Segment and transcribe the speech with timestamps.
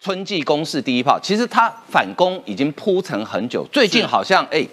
[0.00, 4.66] 春季攻势第一炮，其实他反攻已经铺陈很久，最近好像哎。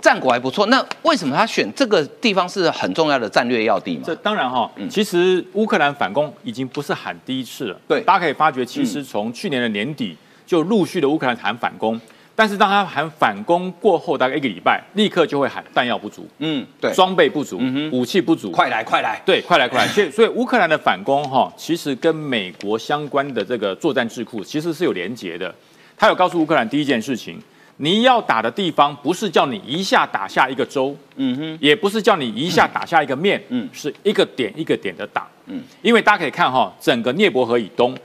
[0.00, 4.04] 战果还不错，那为什么他选这个地方是很重要的战略要地嘛？
[4.06, 7.80] 这当然哈，其实乌克兰反攻已经不是喊第一次了。
[7.88, 12.00] 对，大家可以发觉，其实从去年的年底就陆续的乌克兰喊反攻，
[12.38, 17.60] 但是当他喊反攻过后，大概一个礼拜，立刻就会喊弹药不足，嗯，对，装备不足，
[17.90, 19.88] 武器不足，快来快来，对，快来快来。
[19.88, 25.52] 所以所以乌克兰的反攻哈，其实跟美国相关的这个作战智库其实是有连结的。
[25.96, 27.36] 他有告诉乌克兰第一件事情。
[27.80, 37.96] 你要打的地方不是叫你一下打下一个州，嗯哼，也不是叫你一下打下一个面，嗯，是一个点一个点的打，嗯，因为大家可以看哈，整个涅伯河以东，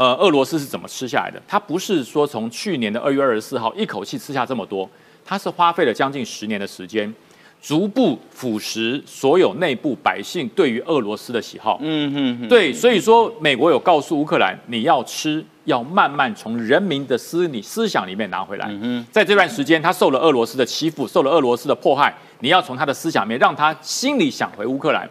[0.00, 1.38] 呃，俄罗斯是怎么吃下来的？
[1.46, 4.88] 它不是说从去年的二月二十四号一口气吃下这么多，
[5.22, 7.14] 它是花费了将近十年的时间。
[7.60, 11.78] 逐步腐蚀所有内部百姓对于俄罗斯的喜好。
[11.82, 18.66] 嗯哼，对，所以说美国有告诉乌克兰，你要吃，要慢慢从人民的思你思想里面拿回来。
[18.70, 25.06] 嗯在这段时间，他受了俄罗斯的欺负，受了俄罗斯的迫害，你要从他的思想里面让他心里想回乌克兰。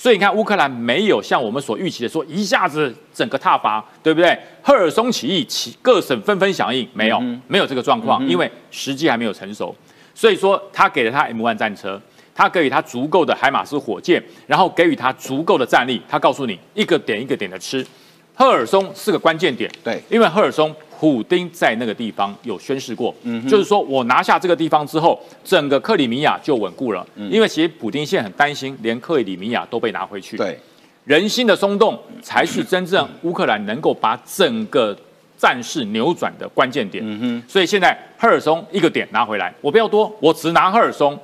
[0.00, 4.34] 所以你看，乌克兰没有像我们所预期的说一下子整个踏伐，对不对？
[4.62, 9.76] 赫尔松起义，起各省纷纷响应，没有，没有这个状况，因为时机还没有成熟。
[10.14, 12.00] 所以说，他给了他 M1 战车，
[12.34, 16.00] 他给予他足够的海马斯火箭，然后给予他足够的战力。
[16.08, 17.86] 他告诉你，一个点一个点的吃。
[18.34, 27.06] 赫尔松是个关键点，对，因为赫尔松普丁在那个地方有宣誓过，嗯，就是说我拿下这个地方之后，整个克里米亚就稳固了。
[27.16, 30.36] 因为其实普丁现在很担心，连克里米亚都被拿回去。
[30.36, 30.58] 对，
[31.06, 34.94] 人心的松动才是真正乌克兰能够把整个。
[35.40, 41.18] 战事扭转的关键点，嗯哼，所以现在赫尔松一个点拿回来，我不要多，我只拿赫尔松，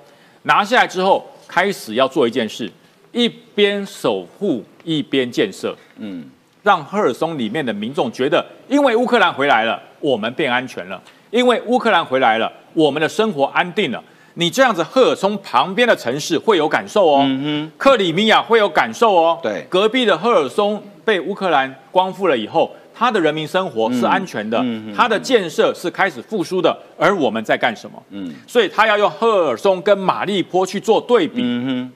[0.44, 2.72] 拿下来之后开始要做一件事，
[3.12, 6.24] 一边守护一边建设，嗯，
[6.66, 11.00] 让赫尔松里面的民众觉得，因为乌克兰回来了，我们变安全了，
[11.30, 14.02] 因为乌克兰回来了，我们的生活安定了。
[14.34, 22.68] 你这样子，赫尔松旁边的城市会有感受哦，嗯，克里米亚会有感受哦，对，隔壁的赫尔松被乌克兰光复了以后。
[22.98, 24.64] 他的人民生活是安全的，
[24.96, 28.02] 他的建设是开始复苏的，而我们在干什么？
[28.08, 31.42] 嗯，所以他要用赫尔松跟马利坡去做对比，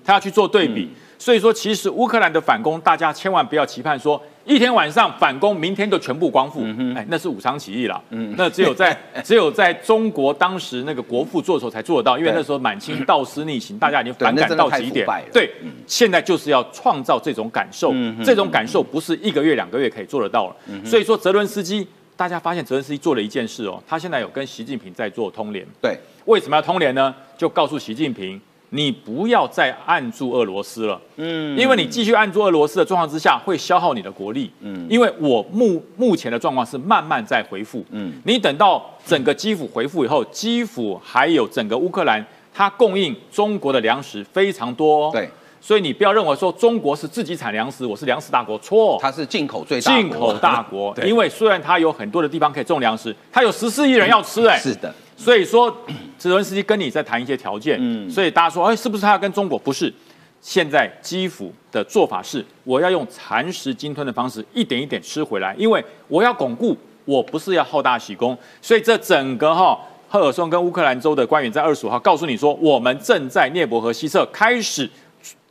[0.05, 0.91] 他要去做对比。
[1.19, 6.63] 所以说，其实乌克兰的反攻，大家千万不要期盼说一天晚上反攻，明天就全部光复。
[6.97, 8.03] 哎，那是武昌起义了。
[8.11, 15.07] 嗯，那只有在 只有在中国当时那个国父做的时候才做得到，因为那时候满清倒师逆行， 大家已经反感到极点。
[15.33, 15.53] 对，
[15.87, 17.93] 现在就是要创造这种感受，
[18.25, 20.57] 这种感受不是一个月两个月可以做得到了。
[20.85, 21.87] 所以说，泽伦斯基，
[22.17, 25.67] 大家发现泽伦斯基做了一件事哦，他现在有跟习近平在做通联。
[25.81, 27.15] 对，为什么要通联呢？
[27.37, 28.41] 就告诉习近平。
[28.73, 45.29] 你不要再按住俄罗斯了，嗯，因为你继续按住俄罗斯的状况之下，会消耗你的国力，嗯，因为我目目前的状况是慢慢在回复，嗯，你等到整个基辅回复以后，基辅还有整个乌克兰，它供应中国的粮食非常多，哦，对，
[45.61, 54.95] 所以你不要认为说中国是自己产粮食，我是粮食大国，错，它是进口最大进口大国， 因为虽然它有很多的地方可以种粮食，它有十四亿人要吃，哎，是的。
[55.21, 55.71] 所以说，
[56.17, 59.59] 泽伦斯基跟你在谈一些条件，嗯，所以大家说，哎，是不是他要跟中国？
[59.59, 59.93] 不是，
[60.41, 68.37] 现在基辅的做法是，我要用蚕食鲸吞的方式，一点一点吃回来，因为我要巩固，我不是要好大喜功。
[68.63, 74.89] 所以这整个哈，赫尔松跟乌克兰州的官员在二十五号告诉你说，我们正在涅伯河西侧开始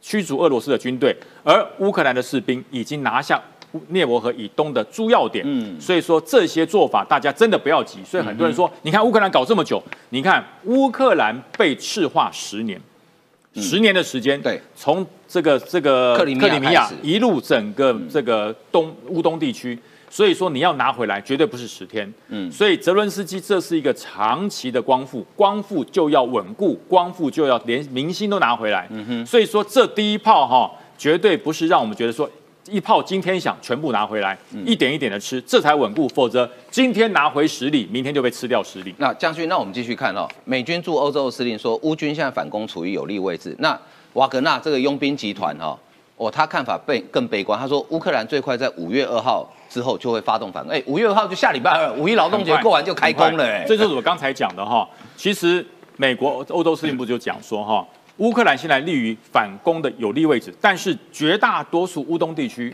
[0.02, 3.40] 驱逐俄罗斯的军队，而乌克兰的士兵已经拿下。
[3.90, 8.00] 涅伯河以东的主要点，嗯，所以说这些做法大家真的不要急。
[8.04, 12.82] 所以很多人说，你看乌克兰搞这么久，你看乌克兰被赤化十年，
[13.56, 19.78] 十年的时间，对，从这个这个克里米亚一路整个这个东乌东地区，
[20.10, 32.28] 所以说你要拿回来绝对不是十天，嗯，所以泽伦斯基这是一个长期的光复，光复就要稳固，光复就要连明星都拿回来，嗯哼，所以说这第一炮哈，绝对不是让我们觉得说。
[32.70, 36.08] 一炮今天响，全部拿回来，一点一点的吃，这才稳固。
[36.10, 38.94] 否则今天拿回十里，明天就被吃掉十里。
[38.98, 40.28] 那将军，那我们继续看哦。
[40.46, 43.56] 美军驻欧洲的司令说，乌军现在反攻处于有利位置。
[43.60, 43.78] 那
[44.14, 45.78] 瓦格纳这个佣兵集团哈，
[46.18, 47.60] 哦，他看法悲更悲观。
[47.60, 50.72] 他说，乌克兰最快在五月二号之后就会发动反攻。
[50.72, 53.44] 哎，五月二号就下礼拜二，五一劳动节过完就开工了。
[53.44, 54.88] 哎，这就是我刚才讲的哈。
[55.16, 55.66] 其实
[55.98, 57.86] 美国欧洲司令部就讲说哈。
[58.20, 62.74] 乌克兰现在立于反攻的有利位置，但是绝大多数乌东地区，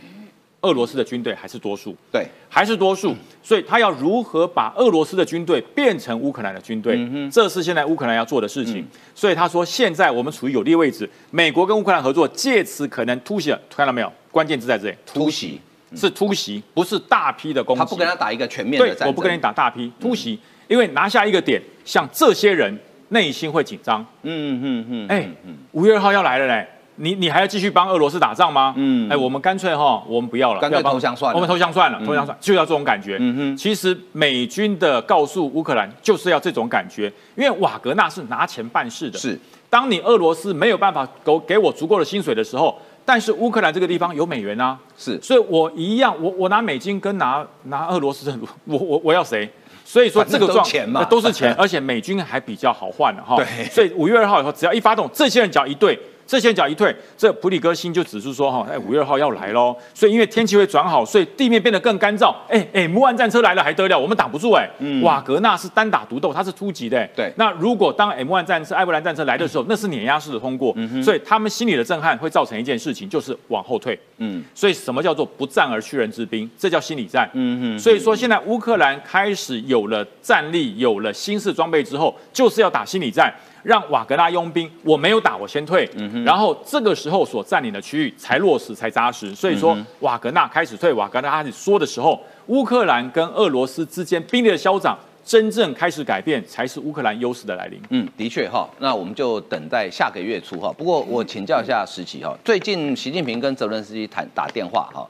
[0.61, 6.99] 俄罗斯的军队还是多数，对，还是多数，所以他要如何把俄罗斯的军队变成乌克兰的军队，
[7.31, 8.83] 这是现在乌克兰要做的事情。
[9.13, 14.11] 所以他说，现在我们处于有利位置，美国跟乌克兰合作，借此可能突袭，看到没有？
[14.31, 15.61] 关键字在这里，突袭，
[15.95, 17.79] 是突袭，不是大批的攻击。
[17.79, 22.75] 他不跟他打一个全面的战争，我不跟你打大批突袭，因为拿下一个点，像这些人
[23.09, 24.05] 内心会紧张。
[24.23, 25.29] 嗯嗯嗯，哎，
[25.71, 26.67] 五月二号要来了嘞。
[26.97, 28.73] 你你还要继续帮俄罗斯打仗吗？
[28.77, 33.17] 嗯，哎，我们干脆哈，我们不要了，干脆投降算了，我们投降算了，投降算就要这种感觉。
[33.19, 39.19] 嗯哼，其实美军的告诉乌克兰就是要这种感觉，因为瓦格纳是拿钱办事的。
[39.19, 39.37] 是，
[39.69, 49.51] 当你俄罗斯没有办法给给我足够的薪水的时候，但是乌克兰这个地方有美元啊，是，所以我一样，我我拿美金跟拿拿俄罗斯，我我我要谁？
[49.85, 53.37] 所以说这个状钱嘛，都是钱，而且美军还比较好换的哈。
[53.37, 55.97] 对，所以五月二号以后，只要一发动，这些人只要一对。
[56.27, 62.33] 这些脚一退，这普里戈星就指出说哈，哎，五月二号要来喽，所以因为天气会转好，所以地面变得更干燥。
[62.49, 64.69] 哎哎，木万战车来了还得了，我们挡不住哎。
[65.03, 67.07] 瓦格纳是单打独斗，他是突击的。
[67.15, 73.99] 对，那如果当 M1 战车、艾布兰战车来的时候，那是碾压式的通过，所以他们心里的震撼会造成一件事情，就是往后退。
[74.17, 76.49] 嗯，所以什么叫做不战而屈人之兵？
[76.57, 77.29] 这叫心理战。
[77.33, 83.33] 嗯哼，所以说现在乌克兰开始有了战力，有了新式装备之后，就是要打心理战。
[83.65, 89.33] 让瓦格纳佣兵，我没有打，我先退，嗯然后这个时候所占领的区域才落实才扎实。
[89.33, 97.81] 所以说，瓦格纳开始退，瓦格纳开始说的时候，乌克兰跟俄罗斯之间兵力的消长真正开始改变，才是乌克兰优势的来临。
[97.89, 100.71] 嗯，的确哈，那我们就等待下个月初哈。
[100.77, 105.09] 不过我请教一下石奇哈，最近习近平跟泽伦斯基谈打电话哈，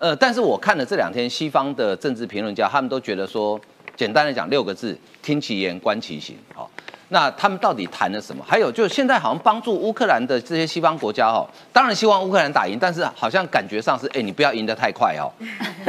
[0.00, 3.60] 呃，但是我看了这两天西方的政治评论家，他们都觉得说，
[3.94, 6.36] 简单的讲六个字：听其言，观其行。
[6.52, 6.68] 好。
[7.12, 8.42] 那他们到底谈了什么？
[8.48, 15.30] 还有就是现在好像帮助乌克兰的这些西方国家哦，当然希望乌克兰打赢，但是好像感觉上是哎，你不要赢得太快哦。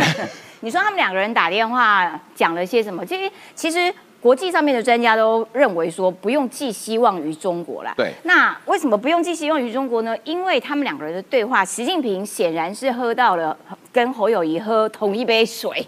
[0.60, 3.06] 你说他们两个人打电话讲了些什么？
[3.06, 7.94] 其实其实国际上面的专家都认为说不用寄希望于中国了。
[7.96, 8.12] 对。
[8.24, 10.14] 那为什么不用寄希望于中国呢？
[10.26, 13.58] 因为他们两个人的对话，习近平显然是喝到了
[13.94, 15.88] 跟侯友谊喝同一杯水，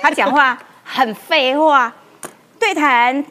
[0.00, 1.92] 他讲话很废话，
[2.60, 3.24] 对谈。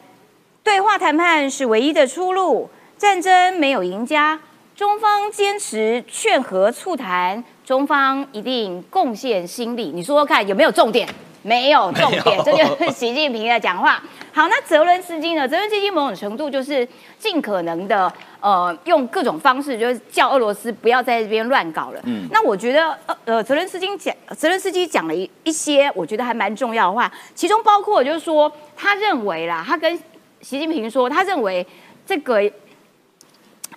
[0.70, 4.38] 对话谈判是唯一的出路，战争没有赢家。
[4.76, 9.90] 中方坚持劝和促谈，中方一定贡献心力。
[9.92, 11.08] 你说说看，有没有重点？
[11.42, 14.00] 没有重点，这就是习近平的讲话。
[14.32, 15.48] 好，那泽伦斯基呢？
[15.48, 16.86] 泽伦斯基某种程度就是
[17.18, 22.00] 尽可能的，呃，用各种方式，就是叫俄罗斯不要在这边乱搞了。
[22.04, 29.98] 嗯，那我觉得，呃呃，泽伦斯基讲，泽伦斯基讲了一一些，我觉得还蛮重要的话，其中包括就是说，他认为啦，他跟
[30.40, 31.66] 习近平说，他认为
[32.06, 32.40] 这个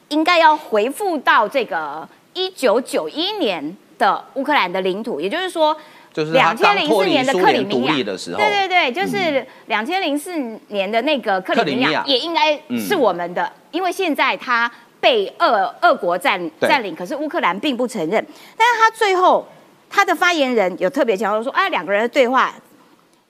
[0.10, 5.76] 应该要回复到这个一九九一年的乌克兰的领土，也就是说，
[6.14, 8.04] 就是两千零四年的克里米亚。
[8.04, 10.38] 的时候，对对对，就是两千零四
[10.70, 12.04] 年的那个克里米亚。
[12.06, 18.26] 也应该是我们的，因为现在他被俄俄国占占领，可是乌克兰并不承认。
[18.58, 19.46] 但是他最后
[19.90, 22.54] 他的发言人有特别强调说，啊，两个人的对话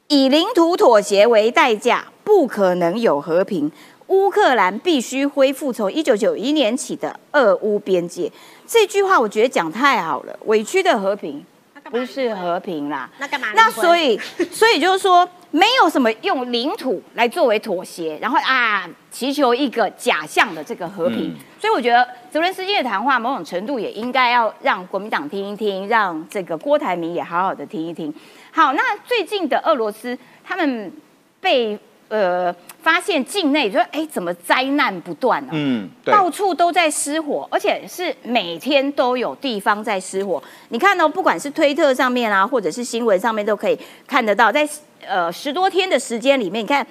[0.08, 2.06] 以领土妥协为代价。
[2.26, 3.70] 不可能有和平，
[4.08, 8.32] 乌克兰必须恢复从一九九一年起的俄乌边界。
[8.66, 11.46] 这句话我觉得讲太好了，委屈的和平
[11.92, 13.10] 不是和平啦。
[13.20, 13.48] 那干嘛？
[13.54, 14.18] 那所以，
[14.50, 21.36] 所以就是说，没有什么用领土来作为妥协，然后啊，祈求一个假象的这个和平。
[21.60, 28.14] 所以我觉得泽连斯基的谈话，某种程度也应该要让国民党听一听，让这个郭台铭也好好的听一听。
[28.56, 30.94] 好，那最近的俄罗斯，他们
[31.42, 31.78] 被。
[32.10, 35.52] 呃，发现境内就说，哎，怎么灾难不断呢？
[35.54, 40.44] 嗯，到处都在失火，而且是每天都有地方在失火。
[40.70, 44.70] 你看到，不管是推特上面啊，或者是新闻上面，都可以看得到，在
[45.08, 46.86] 呃十多天的时间里面，你看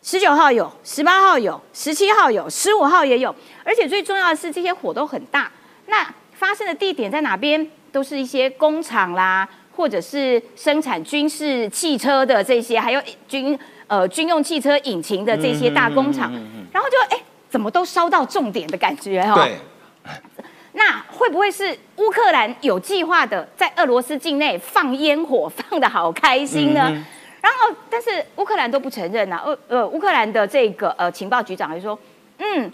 [0.00, 3.34] 十九号有，十八号有，十七号有，十五号也有，
[3.64, 5.50] 而且最重要的是，这些火都很大。
[5.86, 7.68] 那发生的地点在哪边？
[7.90, 13.56] 都是一些工厂啦，或者是生产军事汽车的这些，还有军。
[13.86, 16.30] 呃，军用汽车引擎的这些大工厂，
[16.70, 17.18] 然后就哎，
[17.48, 19.34] 怎么都烧到重点的感觉哈？
[19.36, 19.56] 对。
[20.72, 26.80] 那会不会是乌克兰有计划的在俄罗斯境内放烟火，放的好开心呢？
[27.40, 29.40] 然后，但是乌克兰都不承认呐。
[29.42, 31.98] 呃呃，乌克兰的这个呃情报局长就说，
[32.36, 32.70] 嗯，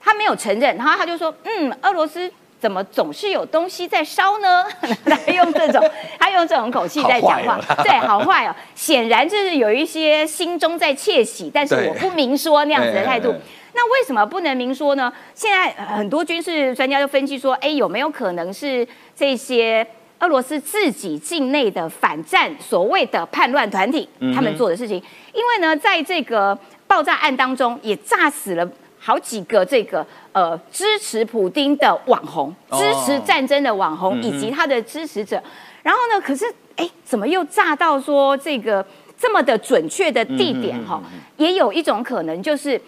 [0.00, 2.28] 他没有承认，然后他就说，嗯，俄罗斯。
[2.58, 4.64] 怎么总是有东西在烧呢？
[5.04, 8.54] 他用这种， 他用这种口气在讲话， 对，好坏哦。
[8.74, 13.34] 显然就是有一些心中在窃喜，但是我不明说那样子的态度。
[13.74, 15.12] 那为什么不能明说呢？
[15.34, 19.86] 现在很多军事专家就分析说，哎，有没有可能是这些
[20.20, 24.96] 俄罗斯自己境内的反战所谓的叛乱团体他们做的事情？
[25.34, 28.66] 因为呢，在这个爆炸案当中，也炸死了。
[29.06, 35.40] 好几个这个呃支持普丁的网红，支持战争的网红以及他的支持者，
[35.84, 36.44] 然后呢，可是
[36.74, 38.84] 哎，怎么又炸到说这个
[39.16, 41.00] 这么的准确的地点哈？
[41.36, 42.80] 也有一种可能就是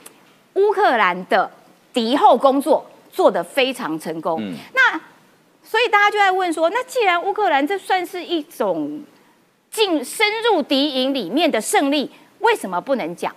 [0.54, 1.48] 乌克兰的
[1.92, 4.42] 敌后工作做得非常成功。
[4.75, 5.00] 那
[5.62, 9.00] 所以大家就在问说，那既然乌克兰这算是一种
[9.70, 12.10] 进深入敌营里面的胜利，
[12.40, 13.32] 为什么不能讲？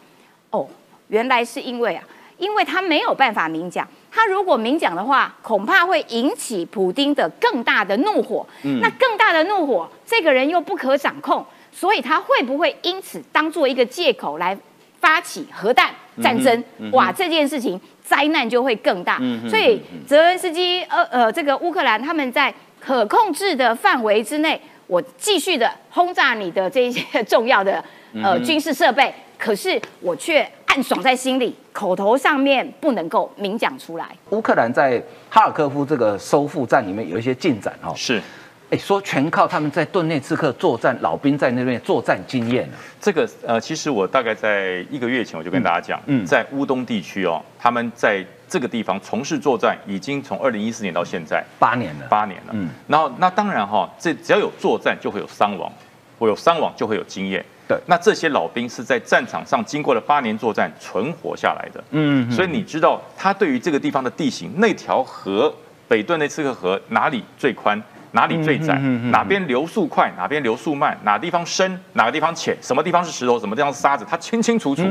[0.50, 0.68] 哦，
[1.10, 2.04] 原来是因为啊，
[2.42, 3.88] 因为他没有办法明讲。
[4.12, 8.46] 他如果明讲的话，恐怕会引起普丁的更大的怒火。
[8.64, 14.58] 嗯，那更大的怒火，这个人又不可掌控，所以他会不会因此当做一个借口来
[15.00, 16.64] 发起核弹战争？
[16.92, 19.22] 哇，这件事情灾难就会更大。
[19.48, 27.82] 所以泽连斯基，呃呃，这个乌克兰他们在可控制的范围之内，我继续的轰炸你的这些重要的
[28.22, 29.14] 呃军事设备。
[29.42, 34.08] 可是我却暗爽在心里，口头上面不能够明讲出来。
[34.30, 38.22] 乌克兰在哈尔科夫这个收复战里面有一些进展哦，是，
[38.70, 42.78] 哎，说全靠他们在顿内刺克作战，老兵在那边作战经验呢。
[43.02, 55.72] 这个呃，其实我大概在一个月前我就跟大家讲，嗯，在乌东地区哦，他们在这个地方从事作战，已经从二零一四年到现在八年了，八年了，嗯，然后那当然哈，这只要有作战就会有伤亡，
[56.20, 57.44] 我有伤亡就会有经验。
[57.86, 65.54] 那这些老兵是在战场上经过了八年作战存活下来的，嗯，所以你知道他对于这个地方的地形，那条河
[65.88, 68.76] 北顿内次克河哪里最宽，哪里最窄，
[69.12, 74.84] 哪边流速快，哪边流速慢，哪地方深，哪个地方浅，什么地方是石头，什么地方是沙子，他清清楚楚，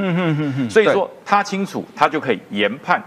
[0.69, 3.03] 所以说他清楚，他就可以研判。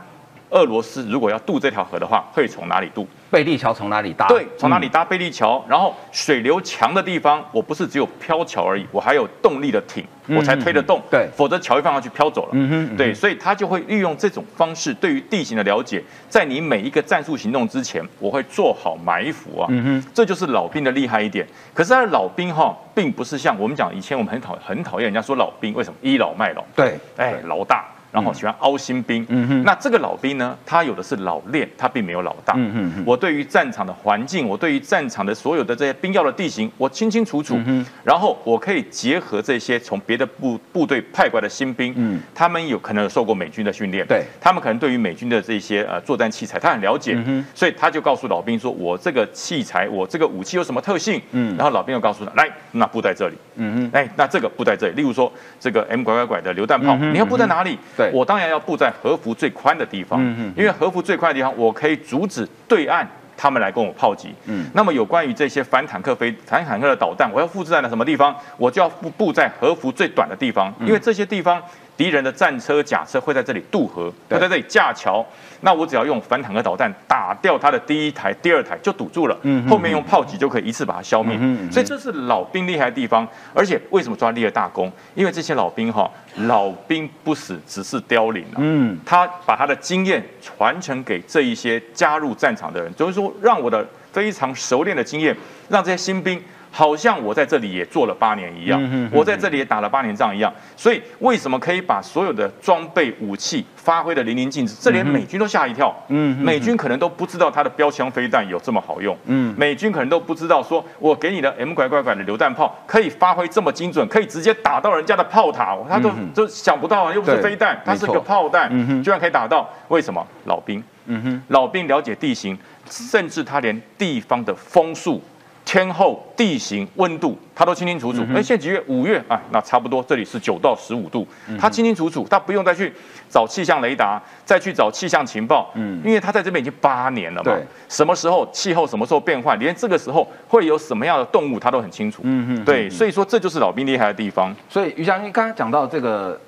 [0.54, 3.08] 俄罗斯如果要渡这条河的话，会从哪里渡？
[3.32, 4.28] 贝利桥从哪里搭？
[4.28, 5.64] 对，从哪里搭贝利桥？
[5.68, 11.02] 然后水流强的地方，我不是只有漂桥而已，我还有动力的艇，我才推得动。
[11.10, 12.50] 对，否则桥一放上去飘走了。
[12.52, 19.68] 嗯哼，对，所以他就会利用这种方式，对于地形的了解，在你每一个战术行动之前，我会做好埋伏啊。
[19.72, 21.48] 嗯哼，这就是老兵的厉害一点。
[21.74, 26.64] 可是他的老兵哈，并不是像我们讲以前我们很讨很讨厌人家说老兵，为什么倚老卖老？
[26.76, 27.86] 对，哎，老大。
[28.14, 32.54] 然后喜欢凹新兵，嗯哼，那这个老兵呢，他有的是老练，他并没有老大。
[32.56, 37.56] 嗯哼，我对于战场的环境，我对于战场的所有的这些兵要的地形，我清清楚楚。
[37.66, 57.78] 嗯然后我可以结合这些从别的部部队派过来的新兵，嗯，他们有可能有受过美军的训练，对，他们可能对于美军的这些呃作战器材他很了解，嗯所以他就告诉老兵说，我这个器材，我这个武器有什么特性，嗯，然后老兵又告诉他，来，那布在这里，嗯哼，哎，那这个布在这里，例如说这个 M 拐拐拐的榴弹炮，你要布在哪里？
[57.96, 58.84] 对，我当然要布在。
[58.84, 60.20] 在和服最宽的地方，
[60.58, 63.08] 因为和服最宽的地方，我可以阻止对岸
[63.38, 64.36] 他们来跟我炮击。
[64.44, 68.36] 嗯，那么有关于这些反坦克飞、反坦克的导弹，我要复制在了什么地方？
[68.58, 71.64] 我就要布布在和服最短的地方，因为这些地方。
[71.96, 75.26] 敌人的战车、甲车会在这里渡河，会在这里架桥。
[75.62, 79.38] 那我只要用反坦克导弹打掉他的第一台、第二台，就堵住了。
[79.44, 81.38] 嗯，后面用炮击就可以一次把它消灭。
[81.40, 83.26] 嗯，所以这是老兵厉害的地方。
[83.54, 84.92] 而且为什么抓立了大功？
[85.16, 86.10] 因为这些老兵哈，
[86.48, 88.58] 老兵不死，只是凋零了。
[88.58, 95.36] 嗯，他把他的经验传承给这一些加入战场的人，就是说，让我的非常熟练的经验，
[95.70, 96.42] 让这些新兵。
[96.76, 104.74] 好像我在这里也做了八年一样，我在这里也打了八年仗一样，所以为什么可以把所有的装备武器发挥的淋漓尽致？
[104.82, 105.96] 这连美军都吓一跳。
[106.08, 109.16] 嗯，美军可能都不知道他的标枪飞弹有这么好用。
[109.26, 119.70] 嗯，美军可能都不知道，说我给你的 M 拐拐拐的榴弹炮可以发挥这么精准，可以直接打到人家的炮塔，他都都想不到啊，又不是飞弹，它是个炮弹，居然可以打到。
[119.90, 120.26] 为什么？
[120.46, 122.58] 老兵，嗯哼，老兵了解地形，
[122.90, 125.22] 甚至他连地方的风速。
[125.66, 128.22] 天候、地形、温度，它都清清楚楚。
[128.36, 128.82] 哎，现在几月？
[128.88, 131.26] 五月啊，那差不多，这里是九到十五度，
[131.60, 132.94] 它清清楚楚，它不用再去
[133.30, 137.52] 找气象雷达，再去找气象情报，嗯，因为它在这边已经八年了嘛。
[137.52, 142.22] 对，什么时候气候什么时候变换，连这个时候会有什么样的动物，它都很清楚。
[142.26, 144.56] 嗯嗯，对，所以说这就是老兵厉害的地方。
[144.70, 146.40] 所以于将军刚刚讲到这个。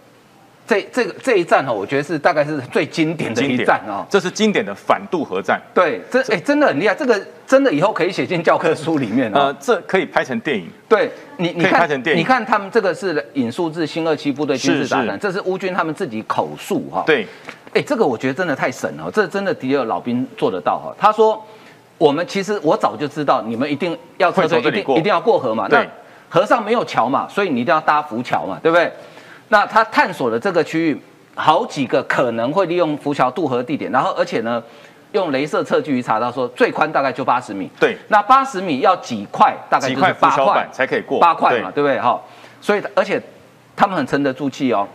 [0.67, 4.05] 这这个这一战哦，我觉得是大概是最经典的一战啊。
[4.09, 5.61] 这是经典的反渡河战。
[5.73, 10.67] 对，这哎真的很厉害，这个真的以后可以写进教科书里面呃，这可以拍成电影。
[10.89, 17.03] 对，你你看，你看他们这个是引述自新二七部队军事大战，这是乌军他们自己口述哈。
[17.05, 17.27] 对，
[17.73, 20.95] 哎，这个我觉得真的太神了，这真的敌有老兵做得到哈。
[20.97, 21.45] 他说，
[21.99, 25.67] 我们其实我早就知道你们一定要撤退，一定一定要过河嘛。
[25.69, 25.85] 那
[26.27, 28.91] 河上没有桥嘛，所以你一定要搭浮桥嘛，对不对？
[29.49, 31.01] 那他探索的这个区域，
[31.35, 34.63] 好几个可能会利用浮桥渡河地点，然后而且呢，
[35.11, 37.69] 用镭射测距仪查到说最宽大概就八十米。
[37.79, 39.55] 对，那八十米要几块？
[39.69, 41.19] 大概就是八块才可以过。
[41.19, 41.99] 八块嘛，对不对？
[41.99, 42.19] 哈，
[42.59, 43.21] 所以而且
[43.75, 44.87] 他们很沉得住气哦，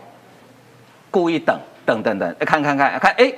[1.09, 3.33] 故意等等等等，看看看看，哎，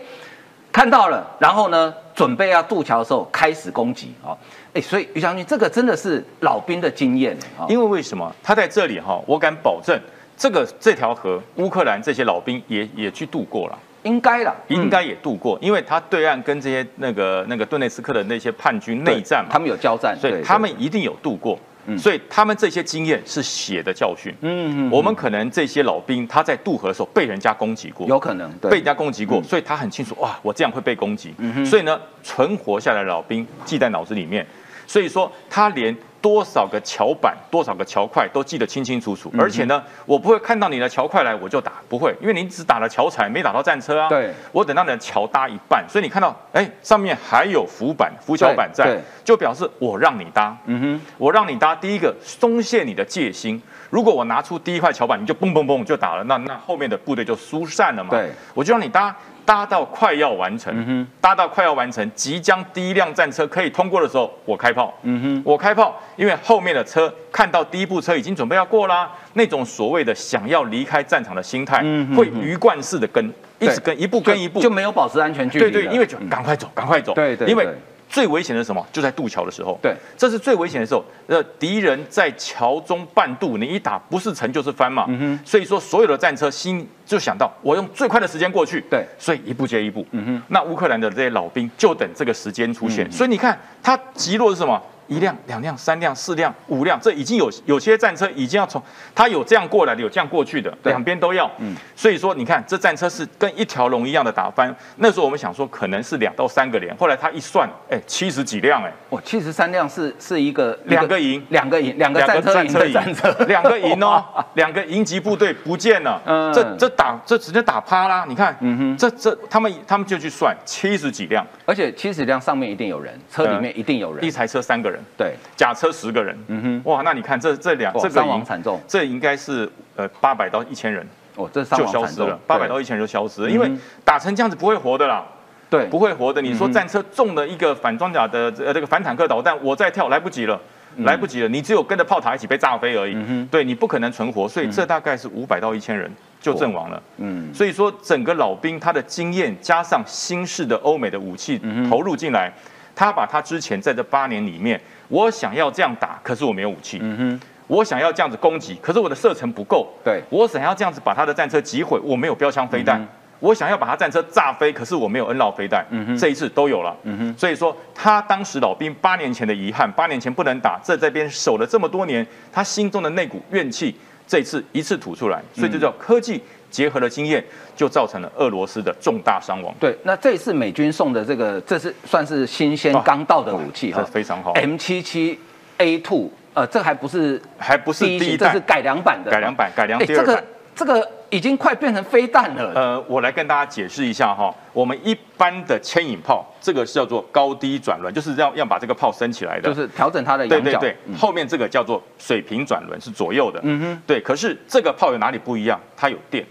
[0.72, 4.36] 看到了，然后呢，准备要渡桥的时候开始攻击啊！
[4.74, 7.70] 哎，所以于将军，这个真的是老兵的经验啊！
[7.70, 9.22] 因为为什么他在这里哈？
[9.27, 10.00] 我敢保证，
[10.38, 21.60] 这个这条河，乌克兰这些老兵也也去渡过了，应该了，应该也渡过，因为他对岸跟这些那个那个顿内斯克的那些叛军内战嘛，他们有交战，所以他们一定有渡过。
[21.98, 24.34] 所以他们这些经验是血的教训。
[24.40, 31.34] 嗯嗯，我们可能这些老兵他在渡河的时候被人家攻击过，有可能被人家攻击过，所以他很清楚哇，我这样会被攻击。
[31.66, 34.48] 所以呢，存活下来的老兵记在脑子里面。
[34.94, 35.96] 所以说他连。
[36.24, 39.30] 多少个桥板，多少个桥块都记得清清楚楚。
[39.38, 44.08] 而且呢，我不会看到你的桥块来我就打，不会，因为你只打了桥材，没打到战车啊。
[44.08, 50.58] 对，我等到你的桥搭一半，所以你看到，哎，上面还有浮板、浮桥板在，就表示我让你搭。
[50.64, 53.62] 嗯哼，我让你搭，第一个松懈你的戒心。
[53.90, 58.12] 如果我拿出第一块桥板，你就嘣嘣嘣就打了，那那后面的部队就疏散了嘛。
[58.12, 59.14] 对，我就让你搭。
[59.46, 64.94] 搭到快要完成，搭到快要完成，即将第一辆战车可以通过的时候，我开炮。
[65.04, 71.82] 嗯哼，我开炮，因为后面的车看到第一部车已经准备要过啦，那种所谓的想要离开战场的心态，
[72.16, 75.72] 会鱼贯式的跟，一直跟，一步跟一步，就没有保持安全距离。
[75.72, 77.14] 对对，因为就赶快走，赶快走。
[77.14, 77.68] 对对，因为。
[78.13, 78.86] 最危险的是什么？
[78.91, 79.75] 就在渡桥的时候。
[79.82, 81.03] 对，这是最危险的时候。
[81.25, 85.05] 呃，敌人在桥中半渡，你一打不是沉就是翻嘛。
[85.08, 85.39] 嗯哼。
[85.43, 88.79] 所以说，所有的战车心就想到，我用最快的时间过去。
[88.88, 89.03] 对。
[89.17, 90.05] 所以一步接一步。
[90.12, 90.41] 嗯哼。
[90.50, 93.12] 那乌克兰的这些老兵就等这个时间出现。
[93.12, 94.79] 所以你看，他击落是什么？
[95.07, 98.81] 一辆、两辆、三辆、四辆、五辆，这已经有有些战车已经要从
[99.13, 101.50] 它有这样过来的，有这样过去的，两边都要。
[101.60, 104.74] 嗯，所以说你看这战车是跟一条龙一样的打翻。
[104.98, 113.31] 那时候我们想说可能是两到三个连，后来他一算，哎，七十几辆，哎，哇，七十三辆是是一个两个营，两个营，两个战车营，战车。
[113.48, 118.25] 两个营哦，两个营级部队不见了，嗯，这这打这直接打趴啦。
[118.27, 133.72] 你看，嗯哼，这这他们他们就去算七十几辆，而且七十辆上面一定有人，车里面一定有人，一台车三个人，对，假车十个人，嗯哼，哇，那你看这这两这个伤亡惨重，这应该是呃八百到一千人，哦，这伤亡就消失了，八百到一千人就消失了，因为
[134.03, 135.24] 打成这样子不会活的啦，
[135.70, 136.42] 对，不会活的。
[136.42, 140.60] 你说战车中了一个反装甲的呃这个反坦克导弹，我再跳来不及了，
[140.98, 152.51] 来不及了，你只有跟着炮塔一起被炸飞而已，对你不可能存活，所以这大概是五百到一千人就阵亡了，嗯，所以说整个老兵他的经验加上新式的欧美的武器投入进来。
[152.96, 157.00] 他把他之前在这八年里面，我想要这样打，可是我没有武器。
[157.01, 159.92] 嗯哼，我想要这样子攻击，可是我的射程不够。
[160.03, 163.06] 对，我想要这样子把他的战车击毁，我没有标枪飞弹。
[163.40, 165.86] 我想要把他战车炸飞，可是我没有恩老飞弹。
[165.90, 166.96] 嗯哼，这一次都有了。
[167.03, 173.94] 嗯哼，所以说他当时老兵八年前的遗憾，八年前不能打，在这边守了这么多年，他心中的那股怨气，
[174.25, 176.42] 这一次一次吐出来，所以就叫科技。
[176.74, 177.42] 结合了经验，
[177.75, 179.72] 就造成了俄罗斯的重大伤亡。
[179.79, 184.53] 对，那这次美军送的这个，这是算是新鲜刚到的武器哈，非常好。
[184.53, 185.40] M 七七
[185.77, 189.29] A two，呃，这还不是还不是第一代，这是改良版的。
[189.29, 190.44] 改良版，改良第二版。
[190.75, 192.72] 这个已经快变成飞弹了。
[192.74, 200.64] 呃，我来跟大家解释一下哈，我们一般的牵引炮，这个是叫做高低转轮，就是要要把这个炮升起来的，就是调整它的仰角。
[200.64, 203.59] 对对对，后面这个叫做水平转轮，是左右的。
[203.62, 204.20] 嗯哼，对。
[204.20, 205.79] 可是这个炮有哪里不一样？
[205.96, 206.44] 它有电。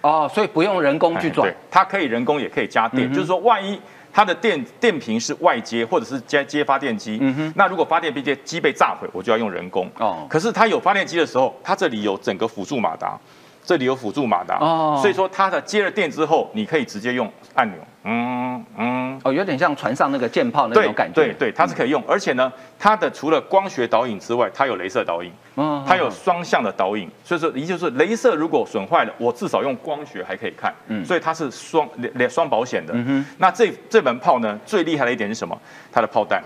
[0.00, 3.80] 哦，所以不用人工去转，它可以人工也可以加电，就是说万一
[4.12, 9.90] 它的电电瓶是外接或者是接接发电机，嗯哼，那如果发电机机被炸毁，我就要用人工。
[9.98, 13.18] 哦，可是它有发电机的时候，它这里有整个辅助马达。
[13.64, 17.76] 这里有辅助马达，哦，所以说它的接了电之后，你可以直接用按钮，
[18.10, 35.60] 嗯嗯，哦，有点像船上那个舰炮那种感觉，对对，它是可以用，而且呢，它的除了光学导引之外，它有镭射导引，嗯，它有双向的导引，所以说也就是镭射如果损坏了，我至少用光学还可以看，嗯，所以它是双两双保险的，嗯哼，那这这门炮呢，最厉害的一点是什么？
[35.92, 36.42] 它的炮弹，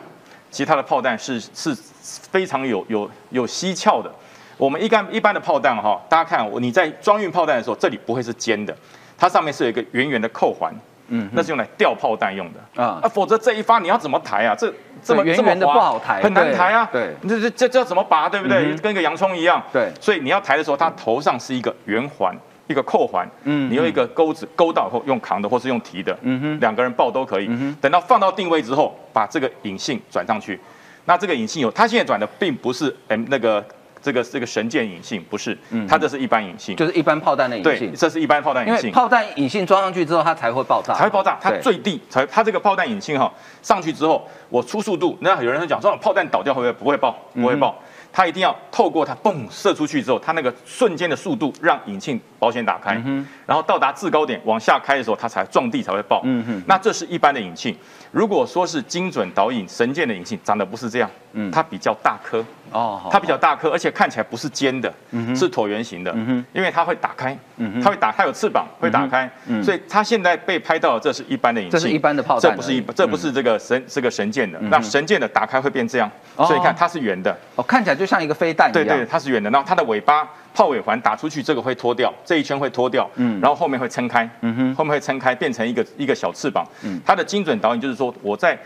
[0.51, 1.73] 其实它的炮弹是是
[2.05, 4.13] 非常有有有蹊跷的。
[4.59, 8.77] 我们一般一般的炮弹哈，大家看你在装运炮弹的时候，这里不会是尖的，
[9.17, 10.73] 它上面是有一个圆圆的扣环，
[11.15, 12.83] 嗯，那是用来吊炮弹用的。
[12.83, 14.55] 啊，啊，否则这一发你要怎么抬啊？
[14.59, 14.73] 这
[15.03, 18.75] 这么圆圆的不好抬，很难抬啊，对，这这这这怎么拔，对不对？
[18.79, 22.35] 跟一个洋葱一样，对，所以你要抬的时候，它头上是一个圆环，
[22.67, 27.47] 一个扣环，嗯，你用一个钩子勾到后用扛的或是用提的，嗯哼，两个人抱都可以，
[27.81, 30.59] 等到放到定位之后，把这个引信转上去，
[31.05, 33.65] 那这个引信有，它现在转的并不是 M 那个。
[34.03, 35.57] 这个这个神剑引信不是，
[35.89, 37.79] 它这是一般引信，就是一般炮弹的引信。
[37.79, 38.91] 对，这是一般炮弹引信。
[38.91, 41.39] 炮弹引信装上去之后，它才会爆炸，才会爆炸。
[41.41, 47.17] 它最低才，它这个炮弹引信哈上去之后，我出速度，那有人讲说炮弹倒掉会不会不会爆？
[47.35, 47.79] 不会爆。
[48.15, 53.03] 它一定要透过它嘣射出去之后，它那个瞬间的速度让引擎保险打开，
[53.47, 56.21] 然后到达制高点往下开的时候，它才撞地才会爆。
[56.25, 57.75] 嗯哼，那这是一般的引擎。
[58.13, 62.45] 如果说是精准导引神剑的引信，长得不是这样，嗯，它比较大颗。
[62.71, 64.91] 哦，它比较大颗，而且看起来不是尖的，
[65.37, 66.11] 是椭圆形的，
[66.55, 67.37] 因为它会打开，
[67.83, 69.31] 它会打，它有翅膀会打开，
[69.63, 88.59] 所以它现在被拍到，这是一般的引信，这是一般的炮弹，这不是一，这不是这个神这个神剑的，那神剑的打开会变这样，所以看它是圆的，哦，看起来就像一个飞弹一样，对对，它是圆的，然后它的尾巴炮尾环打出去，这个会脱掉，这一圈会脱掉，嗯，然后后面会撑开，嗯哼，后面会撑开变成一个一个小翅膀，嗯，它的精准导引就是说我在。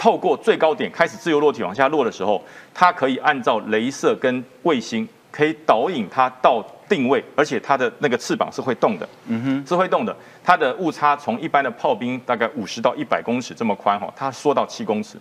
[0.00, 2.40] 透过最高点开始自由落体往下落的时候，
[2.72, 10.16] 它可以按照镭射跟卫星，可以导引它到定位，而且它的那个翅膀是会动的，嗯哼，是会动的。
[10.44, 15.18] 它的误差从一般的炮兵大概五十到一百公尺这么宽哈，它缩到七公尺。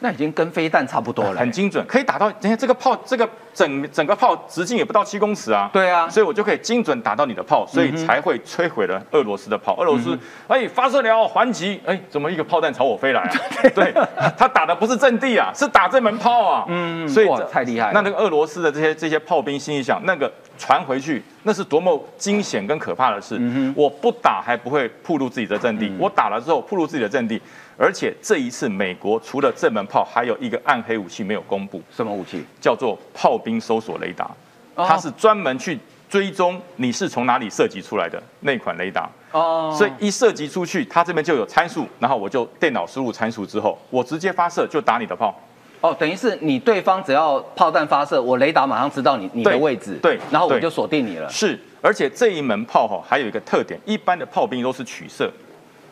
[0.00, 2.30] 那已经跟飞弹差不多了，很精准，可以打到。
[2.40, 5.70] 你看这个炮，这个整整个炮直径也不到七公尺啊。
[5.72, 9.74] 对啊，所以我就可以精准打到你的炮，所以才会摧毁了俄罗斯的炮。
[9.78, 13.30] 俄罗斯哎发射了还击，哎怎么一个炮弹朝我飞来啊？
[13.74, 13.94] 对，
[14.36, 16.64] 他打的不是阵地啊，是打这门炮啊。
[16.68, 17.92] 嗯，所以太厉害。
[17.94, 23.40] 那那个俄罗斯的这些这些炮兵心里想，那个传回去，那是多么惊险跟可怕的事。
[23.74, 27.40] 我不打还不会暴露自己的阵地，我打了之后暴露自己的阵地。
[27.78, 31.82] 而且这一次，美国除了这门炮，还有一个暗黑武器没有公布。
[31.94, 32.42] 什么武器？
[32.60, 34.30] 叫做炮兵搜索雷达。
[34.74, 39.10] 它是专门去追踪你是从哪里射击出来的那款雷达。
[39.32, 39.74] 哦。
[39.76, 45.34] 所以一射击出去，它这边就有参数，然后我就电脑输入参数之后，我直接发射就打你的炮。
[45.82, 49.98] 哦，等于是你对方只要炮弹发射，我雷达马上知道你你的位置。
[50.02, 50.18] 对。
[50.30, 51.28] 然后我就锁定你了。
[51.28, 51.58] 是。
[51.82, 55.30] 而且这一门炮哈，还有一个特点，一般的炮兵都是取射。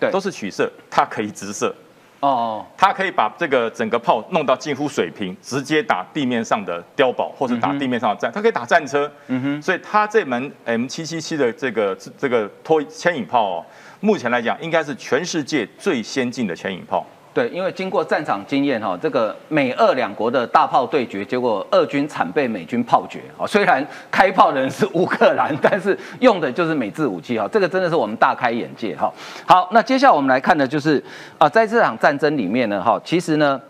[0.04, 1.74] 对，都是取射，它可以直射，
[2.20, 13.66] 哦，它可以把这个整个炮弄到近乎水平，直接打地面上的碉堡，或者打地面上的战，它可以打战车，嗯哼，所以它这门 M 七七七的这个这个拖牵引炮哦，
[14.00, 17.06] 目前来讲应该是全世界最先进的牵引炮。
[17.34, 23.44] 对，因为经过战场经验哈，这个美俄两国的大炮对决，结果俄军惨被美军炮决啊。
[23.44, 27.48] 虽然开炮的人是乌克兰， 但是用的就是美制武器哈。
[27.50, 29.12] 这个真的是我们大开眼界哈。
[29.44, 31.02] 好，那接下来我们来看的就是
[31.36, 33.60] 啊，在这场战争里面呢哈，其实呢，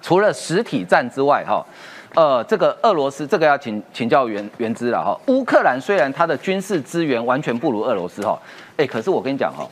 [0.00, 1.64] 除了实体战之外哈，
[2.16, 5.16] 呃，这个俄罗斯这个要请请教原原知了哈。
[5.28, 8.36] 乌克兰虽然它的军事资源完全不如俄罗斯哈，
[8.76, 9.64] 哎，可是我跟你讲哈。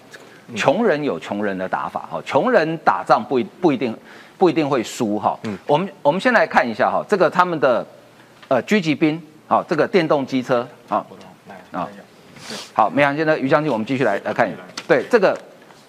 [0.55, 3.97] 穷人有穷人的打法哈，穷人打仗不一不一定
[4.39, 5.39] 不一定会输哈。
[5.45, 7.87] 嗯，我们我们先来看一下哈，这个他们的
[8.49, 11.05] 呃狙击兵好，这个电动机车啊
[11.73, 11.89] 啊，
[12.73, 15.37] 好，梅阳先生于将军，我们继续来来看一下，对这个。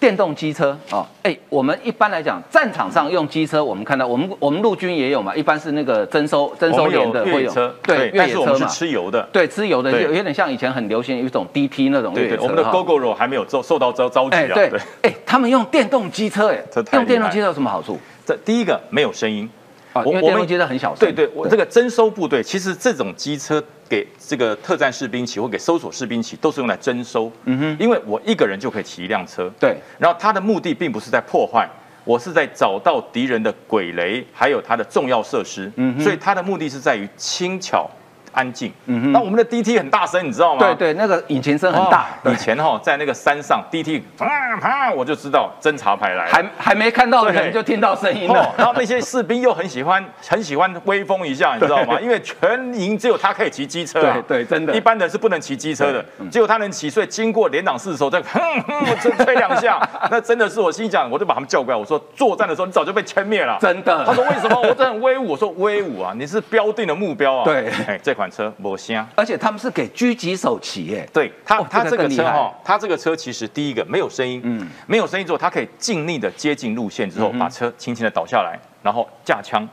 [0.02, 7.52] 电动机车哦，哎，我们一般来讲，战场上用机车，我们看到我们我们陆军也有嘛，一般是那个征收征收连的会有，
[7.84, 12.42] 对，越野车是吃油的，对，吃油的，有有点像以前很流行一种 DP 那种越野车。
[12.42, 16.60] 我们的 GoGo 还没有受受到招召集啊，对，哎，他们用电动机车，哎，
[16.94, 17.96] 用电动机车有什么好处？
[18.26, 19.48] 这第一个没有声音。
[19.92, 21.00] 啊，因为电动机车很小声。
[21.00, 27.30] 对对，我这个征收部队，其实这种机车给这个特战士兵骑或给搜索士兵骑，都是用来征收。
[27.44, 29.50] 嗯哼，因为我一个人就可以骑一辆车。
[29.60, 31.68] 对，然后它的目的并不是在破坏，
[32.04, 35.70] 我是在找到敌人的鬼雷，还有它的重要设施。
[35.76, 37.88] 嗯哼，所以它的目的是在于轻巧。
[38.32, 40.60] 安静，嗯哼，那我们的 DT 很大声，你知道吗？
[40.60, 42.06] 对对，那个引擎声很大。
[42.24, 48.52] 以前哈，在那个山上，DT 啪啪，我就知道侦察排来，还还没看到人就听到声音了。
[48.56, 51.98] 然后那些士兵又很喜欢， 很喜欢威风一下，你知道吗？
[52.00, 56.88] 因为全营只有他可以骑机车，对对，真的，一般人是不能骑机车的，只有他能骑。
[56.88, 64.04] 所以经过连长室的时候，再 哼哼吹吹两下， 那真的是我心想，我就把他们叫过来，我说作战的时候你早就被歼灭了，真的。
[64.04, 64.60] 他说为什么？
[64.60, 65.32] 我这很威武。
[65.32, 67.44] 我说威武啊，你是标定的目标啊。
[67.44, 69.06] 对，哎，这款车摩箱。
[69.14, 79.68] 而且他们是给狙击手骑耶，对他，他这个车哈，他这个车其实第一个没有声音，嗯，没有声音之后，他可以尽力的接近路线之后，把车轻轻的倒下来，然后架枪，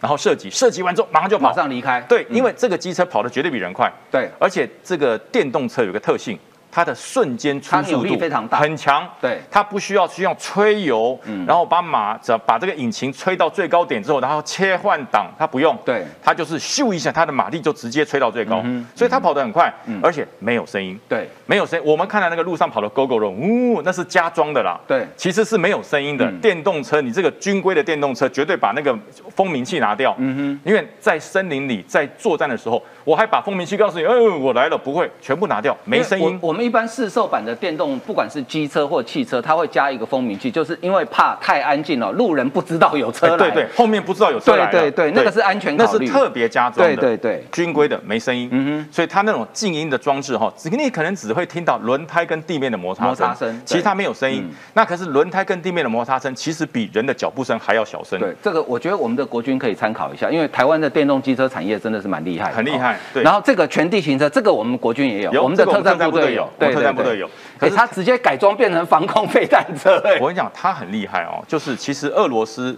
[0.00, 6.38] 然后射击，射击完之后马上就马上离开，对，因为这个机车跑的绝对比人快，对，而且这个电动车有个特性。
[6.76, 9.02] 它的瞬间出速度非常大，很强。
[9.18, 15.74] 对，它不需要去用吹油，然后把马只要把这个引擎吹到最高点之后，然后切换挡，它不用。
[15.86, 18.62] 对，它就是咻一下，它的马力就直接吹到最高，
[18.94, 21.00] 所以它跑得很快，而且没有声音。
[21.08, 21.80] 对，没有声。
[21.82, 24.78] 我们看到那个路上跑的 GoGo 肉，呜，那是加装的啦。
[24.86, 26.30] 对，其实是没有声音的。
[26.42, 28.94] 电动车，你这个军规的电动车，绝对把那个
[29.34, 30.14] 蜂鸣器拿掉。
[30.18, 36.38] 嗯哼，因为在森林里，在作战的时候，我还把蜂鸣器告诉你，嗯，我来了，不会全部拿掉，没声音。
[36.42, 43.36] 我们一般市售版的电动，不管是机车或汽车，它会加一个蜂鸣器，就是因为怕太安静了，路人不知道有车来。
[43.36, 44.66] 对对，后面不知道有车来。
[44.66, 46.96] 对对对，那个是安全考虑，那是特别加装的。
[46.96, 48.48] 对对对，军规的没声音。
[48.50, 54.44] 嗯哼，所以它那种静音的装置哈，你可能只会听到轮胎跟地面的摩擦声，其实它没有声音。
[54.74, 58.18] 那可是轮胎跟地面的摩擦声，其实比人的脚步声还要小声。
[58.18, 62.98] 对，这个我觉得我们的国军可以参考一下，因为台湾的电动机车产业真的是蛮厉害，很厉害。
[63.14, 67.28] 对，然后这个全地形车，这个我们国军也有，我们的特战部队有，对，特战部队有。
[67.58, 70.02] 可是他直接改装变成防空飞弹车。
[70.20, 72.76] 我跟你讲，他很厉害哦，就是其实俄罗斯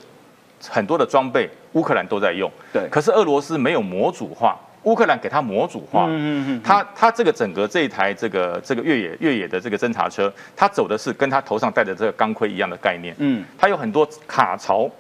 [0.69, 2.89] 很多的装备乌克兰都在用，对。
[2.91, 6.07] 可是俄罗斯没有模组化，乌克兰给他模组化。
[6.07, 6.63] 嗯嗯嗯。
[6.63, 13.15] 他他这个整个这一台这个这个越野越野的这个侦察车，他走的是跟他头上戴的这个钢盔一样的概念。
[13.19, 13.45] 嗯。
[13.59, 14.91] 他有很多卡槽，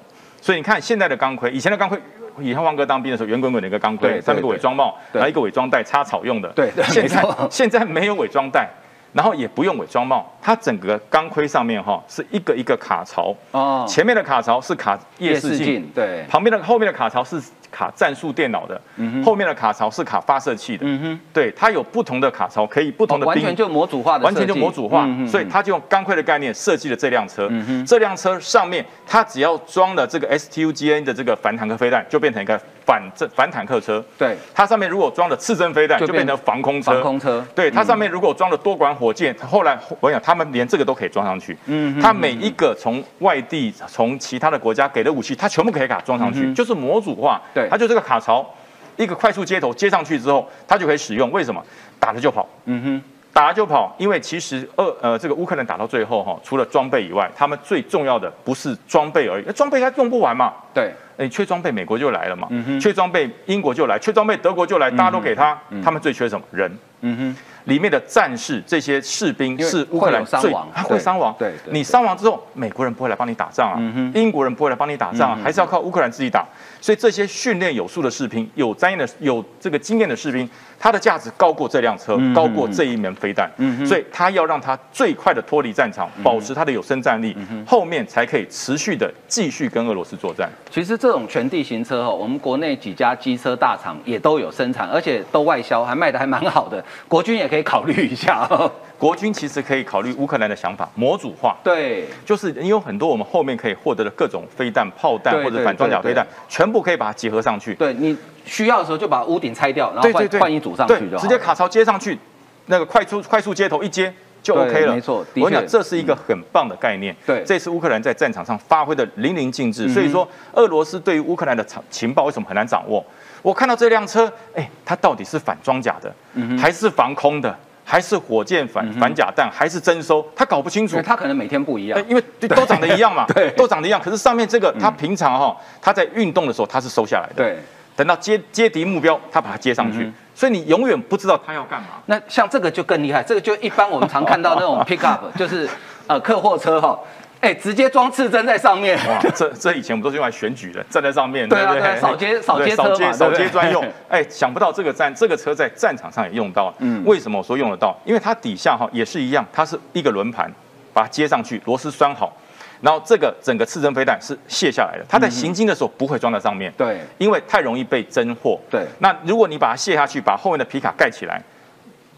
[0.41, 1.99] 所以你看现在的钢盔，以前的钢盔，
[2.41, 6.49] 以前旺哥当兵的时候，圆滚滚的一个钢盔，上面一个伪装帽，然后一个伪装袋插草用的。
[6.51, 6.71] 对。
[6.85, 8.69] 现在 现在没有伪装袋。
[9.15, 17.41] 然后也不用伪装帽，它整个钢盔上面哈是一个一个卡槽哦，前面的卡槽是卡夜视镜，对，旁边的后面的卡槽是。
[17.71, 18.81] 卡战术电脑的，
[19.25, 20.87] 后面的卡槽是卡发射器的，
[21.33, 27.51] 对，它有不同的卡槽，可以不同的完全就模组化的，完全就模组化，所以它就用钢盔的概念设计了这辆车。
[27.87, 34.03] 这辆车上面，它只要装了这个 STUGN 的这个反坦克飞弹，就变成一个反正反坦克车。
[34.17, 36.93] 对，它上面如果装了刺针飞弹，就变成防空车。
[36.93, 37.47] 防空车。
[37.55, 41.55] 对，它上面如果装了多管火箭，后来我想他们连这个都可以装上去。
[41.67, 47.43] 嗯，它每一个从外地、从其他的国家给的武器，它全部可以给它装上去，就是模组化。
[47.53, 48.55] 对，它就这个卡槽。
[48.97, 51.31] 一个快速接头接上去之后，它就可以使用。
[51.31, 51.63] 为什么？
[52.01, 52.49] 打了就跑。
[52.65, 53.03] 嗯哼，
[53.35, 53.95] 打了就跑。
[53.99, 59.53] 因为其实二呃，这个乌克兰打到最后哈，除了装备以外，他们最重要的不是装备而已。
[59.53, 60.55] 装备它用不完嘛。
[60.73, 60.91] 对。
[61.19, 62.49] 哎，缺装备，美国就来了嘛。
[62.51, 62.81] 嗯。
[62.81, 64.91] 缺装备，英国就来；缺装备，德国就来。
[64.91, 65.59] 大家都给他。
[65.83, 66.47] 他们最缺什么？
[66.53, 66.79] 人。
[67.03, 67.37] 嗯哼。
[67.69, 71.35] 里面的战士，这些士兵是乌克兰最他会伤亡。
[71.39, 71.53] 对。
[71.71, 73.79] 你伤亡之后，美国人不会来帮你打仗啊。
[74.15, 76.47] 英国人不会来帮你打仗啊，还是要靠乌克兰自己打。
[76.81, 83.51] 所以这些训练有素的士兵，有专业的、有这个经验的士兵，他的价值高过这辆车，高过这一门飞弹。
[83.87, 90.49] 所以他要让他最快的脱离战场，保持他的有生战力，后面才可以持续的继续跟俄罗斯作战。
[90.71, 96.83] 其实这种全地形车哈，我们国内几家机车大厂也都有生产，而且都外销，还卖的还蛮好的。
[97.09, 98.49] 国军也可以考虑一下。
[98.99, 101.57] 国军其实可以考虑乌克兰的想法，模组化。
[101.63, 107.75] 对，就是你有很多我们后面可以获得的各种飞弹、炮弹或者反装甲飞弹，全部可以把它结合上去。
[107.75, 112.19] 对你需要的时候就把屋顶拆掉，然后换换一组上去就直接卡槽接上去，
[112.67, 114.95] 那个快速快速接头一接就 OK 了。
[114.97, 117.15] 没错，我跟你讲，这是一个很棒的概念。
[117.25, 119.89] 对，这次乌克兰在战场上发挥的淋漓尽致。
[119.89, 123.05] 所以说，俄罗斯对于乌克兰的情情报为什么很难掌握？
[123.43, 126.13] 我看到这辆车，哎，它到底是反装甲的，
[126.59, 127.57] 还是防空的？
[127.91, 131.01] 还是火箭反反甲弹，还是征收，他搞不清楚。
[131.01, 133.99] 他可能每天不一样，因为都长得一样嘛， 对，都长得一样。
[133.99, 137.59] 可是上面这个，他平常哈，他在运动的时候他是收下来的，对。
[137.97, 141.89] 等到接接敌目标，他把它接上去，所以你永远不知道他要干嘛。
[142.07, 145.67] 那像这个就更厉害，这个就一般我们常看到那种 pickup，就是
[146.07, 146.97] 呃客货车哈。
[147.41, 148.99] 哎，直接装刺针在上面。
[149.07, 151.97] 哇， 这这以前我们都是用来选举的，站在上面，对不对？
[152.01, 153.85] 扫街扫街车嘛，扫街专用。
[154.09, 156.75] 哎，想不到这个战这个车在战场上也用到。
[156.79, 157.97] 嗯，为什么我说用得到？
[158.05, 160.51] 因为它底下哈也是一样，它是一个轮盘，
[160.93, 162.37] 把它接上去，螺丝拴好，
[162.81, 166.73] 然后这个整个刺针飞弹是卸下来的，它在行进的时候不会装在上面。
[166.77, 168.59] 对，因为太容易被侦获。
[168.69, 171.41] 对，那如果你把它卸下去，把后面的皮卡盖起来。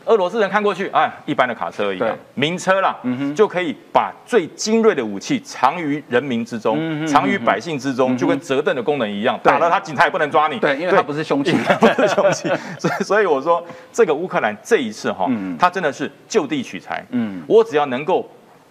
[0.06, 2.02] 俄罗斯人看过去，哎，一般的卡车而已，
[2.34, 2.96] 名车啦，
[3.34, 9.38] 就可以把最精锐的武器藏于人民之中，藏于百姓之中，就跟折凳的功能一样。
[9.42, 10.58] 打了他，警察也不能抓你。
[10.58, 12.48] 对，因为他不是凶器，不是凶器。
[12.78, 17.04] 所以，所以我说，这个乌克兰这一次哈，他真的是就地取材。
[17.10, 18.28] 嗯，我只要能够。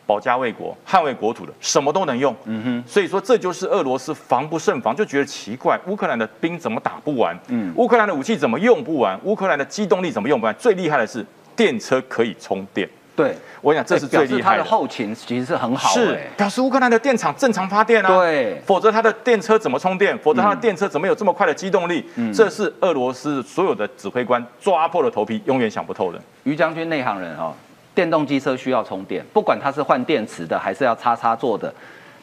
[0.10, 2.36] 保家卫国、捍卫国土的，什么都能用。
[2.46, 7.38] 嗯哼，所以说这就是俄罗斯防不胜防，就觉得奇怪，乌克兰的兵怎么打不完？
[7.50, 9.20] 嗯，乌克兰的武器怎么用不完？
[9.24, 10.56] 乌克兰的机动力怎么用不完？
[10.56, 11.24] 最厉害的是
[11.56, 12.90] 电车可以充电。
[13.16, 14.64] 对，我想这是最厉害的。
[14.64, 18.08] 后勤其实是很好，是表示乌克兰的电厂正常发电啊。
[18.18, 20.18] 对，否则它的电车怎么充电？
[20.18, 22.04] 否则它的电车怎么有这么快的机动力？
[22.16, 26.20] 嗯，这是俄罗斯所有的指挥官抓破了头皮，永远想不透的。
[26.46, 27.54] 于将军内行人哈。
[28.00, 31.74] 电动机车需要充电，不管它是换电池的还是要插插座的，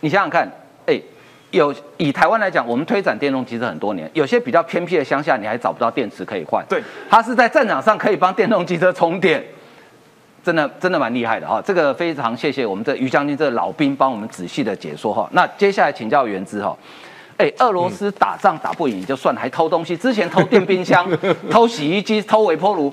[0.01, 0.51] 你想想看，
[0.87, 0.99] 哎，
[1.51, 6.65] 有以台湾来讲，我们推展电动机车很多年，有些比较偏僻的乡下，你还找不到电池可以换。
[6.67, 9.45] 对，它是在战场上可以帮电动机车充电，
[10.43, 11.61] 真的真的蛮厉害的哈。
[11.63, 15.29] 这个非常谢谢我们这于将军这老兵帮我们仔细的解说哈。
[15.33, 16.75] 那接下来请教原之哈，
[17.37, 21.07] 哎，俄罗斯打仗打不赢就算，还偷东西，之前偷电冰箱、
[21.51, 22.93] 偷洗衣机、偷微波炉，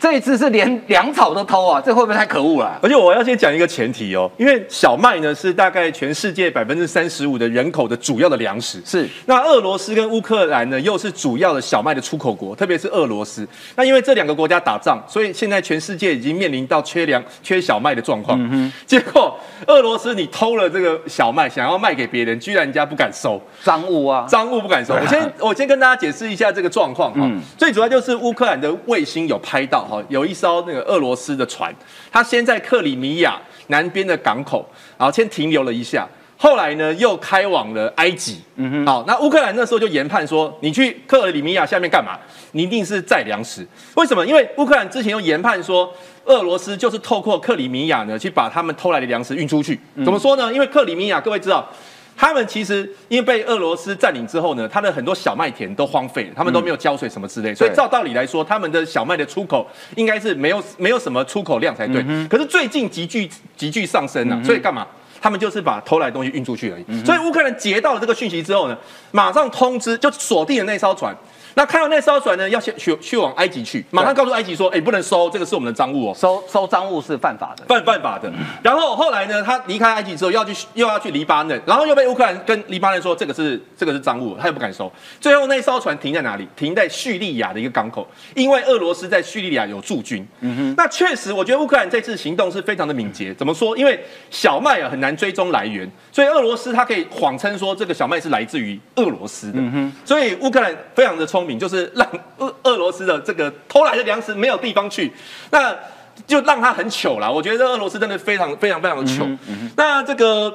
[0.00, 2.78] 这一次是连粮草都偷啊，这会不会太可恶了？
[2.82, 9.08] 而且我要先讲一个前提哦，因为小麦呢是大概全世界百分之三十五的人口的主要的粮食，是。
[9.26, 13.46] 那俄罗斯跟乌克兰呢又是主要的小麦的出口国，特别是俄罗斯。
[13.76, 18.38] 那因为这两个国家打仗，所以现在全世界已经面临到缺粮、缺小麦的状况。
[18.50, 23.40] 嗯结果俄罗斯你偷了这个小麦，想要卖给别人，居然人家不敢收，
[23.82, 24.94] 赃物啊，赃物不敢收。
[24.94, 27.30] 我先我先跟大家解释一下这个状况哈。
[27.58, 31.74] 最主要就是乌克兰的卫星有拍到哈，有一艘那个俄罗斯的船，
[32.10, 34.64] 它先在克里米亚南边的港口，
[34.96, 36.08] 然后先停留了一下。
[36.36, 38.40] 后来呢，又开往了埃及。
[38.56, 42.18] 嗯哼，好，那乌克兰那时候就研判说，你去克里米亚下面干嘛？
[42.50, 43.64] 你一定是载粮食。
[43.94, 44.26] 为什么？
[44.26, 45.88] 因为乌克兰之前又研判说，
[46.24, 49.78] 俄罗斯就是透过克里米亚呢，去把他们偷来的粮食运出去。
[50.04, 50.52] 怎么说呢？
[50.52, 51.64] 因为克里米亚，各位知道，
[52.16, 62.04] 他们其实因为被俄罗斯占领之后呢，他的很多小麦田都荒废了，他们都没有浇水什么之类，所以照道理来说，他们的小麦的出口应该是没有没有什么出口量才对。
[62.28, 64.86] 可是最近急剧急剧上升了，所以干嘛？
[65.20, 68.76] 他们就是把偷来的东西运出去而已，所以乌克兰截到了这个讯息之后呢，
[69.12, 71.16] 马上通知就锁定了那艘船。
[71.54, 78.32] 那看到那艘船呢，要先去去往埃及去，马上告诉埃及说，哎，不能收，这个是我们的赃物哦，收收赃物是犯法的，犯犯法的。
[78.62, 84.90] 然后后来呢，他离开埃及之后，要去又要去黎巴嫩，然后又被乌克兰跟黎巴嫩说，这个是这个是赃物，他又不敢收。
[85.20, 86.48] 最后那艘船停在哪里？
[86.56, 90.26] 停在叙利亚的一个港口，因为俄罗斯在叙利亚有驻军。
[90.40, 93.34] 嗯哼，那确实，我觉得乌克兰这次行动是非常的敏捷。
[93.34, 93.76] 怎么说？
[93.76, 93.98] 因为
[94.30, 99.58] 小麦啊很难追踪来源，所以俄罗斯他可以谎称说这个小麦是来自于俄罗斯的。
[99.58, 102.06] 嗯哼，所以乌克兰非常的聪明，就是让。
[102.38, 105.12] 俄俄罗斯的这个偷来的粮食没有地方去，
[105.52, 105.72] 那
[106.26, 107.30] 就让他很糗了。
[107.30, 109.24] 我觉得俄罗斯真的非常非常非常的糗。
[109.76, 110.52] 那这个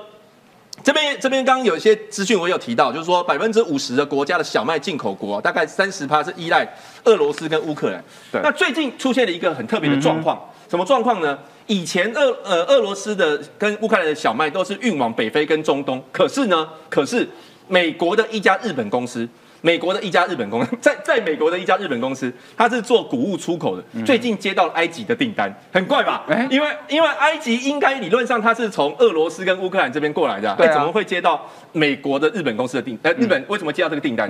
[0.83, 6.67] 这边这边刚刚有一些资讯我有提到，就是说百分之五十的国家的小麦进口国，大概三十趴是依赖
[7.05, 8.03] 俄罗斯跟乌克兰。
[8.33, 8.41] 对。
[8.43, 10.37] 那最近出现了一个很特别的状况，
[10.69, 11.39] 什么状况呢？
[11.67, 17.25] 以前俄呃俄罗斯的跟乌克兰的小麦都是运往北非跟中东，可是呢，可是
[17.69, 19.25] 美国的一家日本公司。
[19.61, 23.83] 美国的一家日本公司， 在在美国的一家日本公司，它是做谷物出口的。
[24.05, 26.23] 最近接到了埃及的订单，很怪吧？
[26.49, 32.97] 因为因为埃及应该理论上它是从俄罗斯跟乌克兰这边过来的，哎，怎么会接到美国的日本公司的订？
[33.01, 34.27] 呃，日本为什么接到这个订单？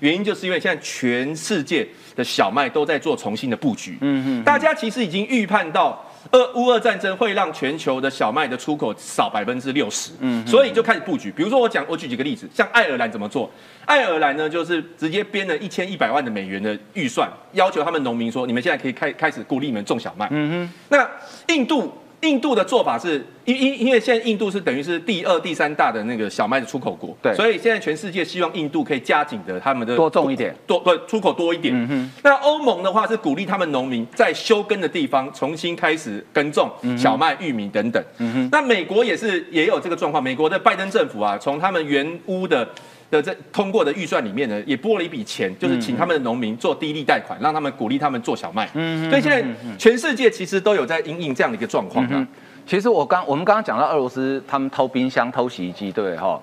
[0.00, 3.98] 原因就是因为现在全世界的小麦都在做重新的布局。
[4.00, 6.04] 嗯哼，大家其实已经预判到。
[6.32, 11.30] 俄乌俄战争会让全球的小麦的出口少百分之六十，嗯，所以就开始布局。
[11.32, 13.50] 比如说，我讲，我举几个例子，像爱尔兰怎么做？
[13.84, 20.28] 爱尔兰呢，就是直接编了一千一百万的美元的预算，要求他们农民说，你们现在可以开开始鼓励你们种小麦。
[20.30, 21.08] 嗯哼，那
[21.54, 21.92] 印度。
[22.22, 31.74] 印度的做法是，因因因为现在印度是等于是第二、第三大的那个小麦的出口国，对，所以现在全世界希望印度可以加紧的他们的多种一点，多对出口多一点。
[31.74, 32.10] 嗯哼。
[32.22, 38.04] 那欧盟的话是鼓励他们农民在休耕的地方重新开始耕种小麦、玉米等等。
[38.18, 38.48] 嗯哼。
[38.52, 42.68] 那美国也是也有这个状况，美国的拜登政府啊，从他们原屋的。
[43.10, 48.68] 的这通过的预算里面呢，也拨了一笔钱，就是请他们的农民做低利贷款，让他们鼓励他们做小麦。
[48.74, 49.44] 嗯，所以现在
[49.76, 52.26] 全世界其实都有在应应这样的一个状况啊。
[52.66, 56.40] 其实我刚我们刚刚讲到俄罗斯他们偷冰箱、偷洗衣机，对不对哈？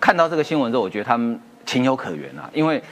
[0.00, 2.82] 看到这个新闻之后，我觉得他们情有可原啊，因为。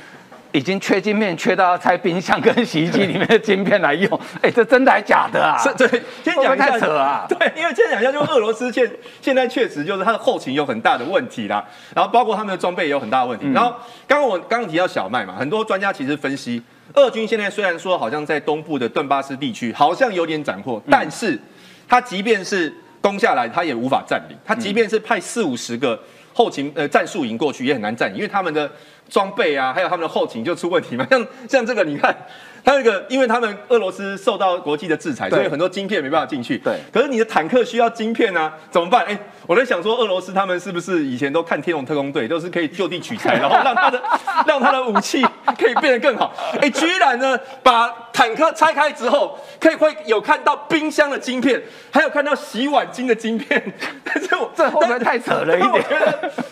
[0.53, 4.21] 已经缺晶片，缺到要拆冰箱跟洗衣机里面的晶片来用。
[4.43, 5.57] 哎，这真的还假的啊？
[5.77, 5.88] 对，
[6.23, 6.71] 先讲一下。
[6.71, 7.27] 太扯啊！
[7.29, 13.51] 对，因为先讲一下，就俄罗斯现现在确实就是它的后勤有很大的问题啦，然后包括他们的装备也有很大的问题。
[13.53, 13.75] 然后
[14.07, 16.62] 刚刚我刚刚提到小麦嘛，很多专家其实分析，
[16.95, 21.41] 俄军现在虽然说好像在东部的顿巴斯地区好像有点斩获，但是
[21.88, 24.37] 他即便是攻下来，他也无法占领。
[24.45, 25.99] 他即便是派四五十个
[26.35, 28.71] 后勤呃战术营过去，也很难占领，因为他们的。
[29.09, 31.07] 装备啊，还有他们的后勤就出问题嘛。
[31.11, 32.17] 像像这个，你看，
[32.64, 36.59] 它那个，因为他们俄罗斯受到国际的制裁，所以很多晶片没办法进去。
[36.59, 36.79] 对。
[36.92, 39.05] 可是你的坦克需要晶片啊，怎么办？
[39.05, 44.03] 哎，我在想说，俄罗斯他们是不是以前都看《天龙特工队》，都是可以就地取材， 然后让他的
[44.46, 45.22] 让他的武器
[45.59, 46.33] 可以变得更好？
[46.61, 53.61] 哎，居然呢，把坦克拆开之后，可以会有看到冰箱的晶片，还有看到洗碗巾的晶片。
[54.05, 55.85] 但是我这会不会太扯了一点？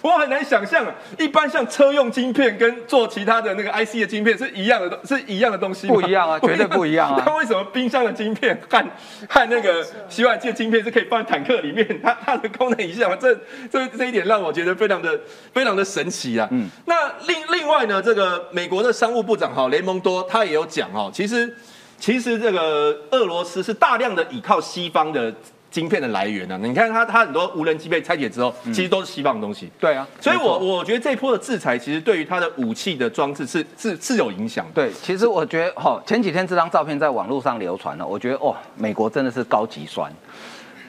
[0.02, 2.40] 我很难想象啊，一般像车用晶片。
[2.60, 7.22] 跟做其他的那个 IC 的晶片是一样的，是一样的东西不一样啊， 绝对不一样啊。
[7.26, 8.78] 那为什么冰箱的晶片和
[9.28, 11.86] 和那个洗碗机的晶片是可以放在坦克里面？
[12.02, 13.16] 它它的功能一样吗？
[13.20, 13.34] 这
[13.70, 15.18] 这这一点让我觉得非常的
[15.52, 16.48] 非常的神奇啊。
[16.50, 16.94] 嗯，那
[17.26, 21.54] 另另外呢，这个美国的商务部长哈雷蒙多他也有讲哦，其实
[21.98, 25.34] 其实这个俄罗斯是大量的依靠西方的。
[25.70, 29.70] 晶片的来源呢、你看它它很多无人机被拆解之后，其实都是西方的东西。
[29.78, 34.72] 对啊，所以我我觉得这一波的制裁其实对于它的武器的装置是是是有影响的。
[34.74, 40.12] 对，其实我觉得哈、前几天这张照片在网络上流传了，我觉得哦，美国真的是高级酸。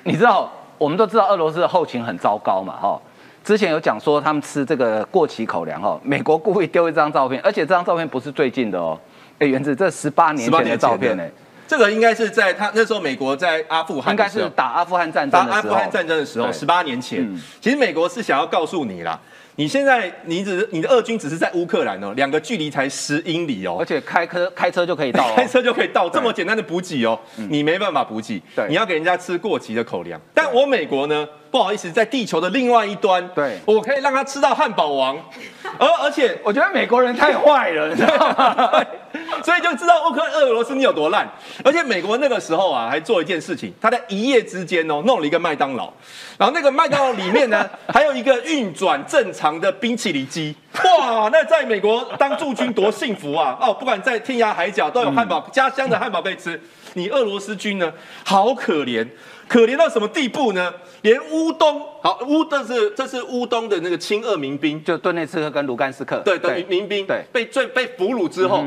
[0.04, 3.00] 你知道，我们都知道俄罗斯的后勤很糟糕嘛，哈、
[3.44, 9.00] 之前有讲说他们吃这个过期口粮哈，美国故意丢一张照片，而且这张照片不是最近的哦，
[9.38, 11.32] 哎，原子这十八年前的照片呢的，
[11.72, 17.22] 这个应该是在他那时候美国在阿富汗应该是打阿富汗战打争打，阿富汗战争的时候，十八年前。
[17.22, 19.18] 嗯，其实美国是想要告诉你啦，
[19.56, 23.78] 你现在你只是你的俄军只是在乌克兰哦，两个距离才十英里哦。
[23.80, 28.66] 而，且开车 开车就可以到、哦，开车就可以到，这么简单的补给哦，你没办法补给，对。
[28.68, 30.20] 你要给人家吃过期的口粮。
[30.34, 35.18] 但我美国呢，不好意思，在地球的另外一端，对我可以让他吃到汉堡王，
[35.78, 38.84] 而而且我觉得美国人太坏了，你知道吗？
[39.44, 41.30] 所以就知道乌克兰俄罗斯你有多烂。
[41.66, 45.92] 而且美国那个时候啊，还做一件事情，他在一夜之间哦，弄了一个麦当劳，
[46.38, 50.56] 然后那个麦当劳里面呢， 还有一个运转正常的冰淇淋机。
[51.02, 53.58] 哇，那在美国当驻军多幸福啊！
[53.60, 56.62] 哦，不管在天涯海角都有汉堡，家乡的汉堡可以吃。
[56.94, 57.92] 你俄罗斯军呢，
[58.24, 59.08] 好可怜。
[59.48, 60.72] 可怜到什么地步呢？
[61.02, 68.64] 连乌东，好乌，这是这是乌东的那个亲俄民兵，就顿内茨克跟卢甘斯克，对对民民兵，对被最被俘虏之后，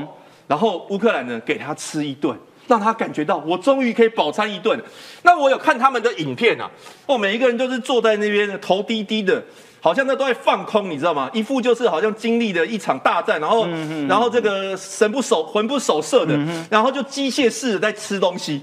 [0.48, 4.78] 然后乌克兰呢给他吃一顿，让他感觉到我终于可以饱餐一顿。
[5.22, 6.68] 那我有看他们的影片啊，
[7.06, 9.42] 哦，每一个人都是坐在那边头低低的。
[9.84, 11.28] 好像那都在放空，你知道吗？
[11.34, 13.68] 一副就是好像经历了一场大战，然后，
[14.08, 16.34] 然后这个神不守魂不守舍的，
[16.70, 18.62] 然后就机械式的在吃东西，